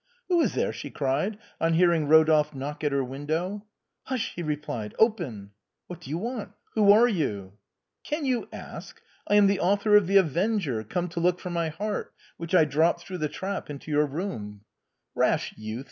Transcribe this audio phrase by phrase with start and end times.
[0.29, 3.67] "Who is there?" she cried, on hearing Eodolphe knock at her window."
[4.07, 5.51] Hush!" he replied;" open!""
[5.85, 6.53] What do you want?
[6.73, 7.53] Who are you?""
[8.09, 8.99] Can you ask?
[9.27, 11.21] I am the author of' The Avenger/ come ALI RODOLPHE; OR, THE TURK TERFORCE.
[11.21, 14.61] 63 to look for my heart, which I dropped through the trap into your room.""
[15.13, 15.79] Rash youth